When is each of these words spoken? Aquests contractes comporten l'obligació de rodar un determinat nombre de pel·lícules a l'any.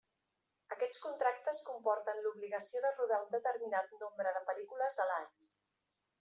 Aquests 0.75 1.01
contractes 1.03 1.59
comporten 1.67 2.21
l'obligació 2.29 2.81
de 2.87 2.91
rodar 2.97 3.21
un 3.27 3.31
determinat 3.37 3.95
nombre 4.01 4.35
de 4.39 4.43
pel·lícules 4.51 4.99
a 5.07 5.11
l'any. 5.13 5.31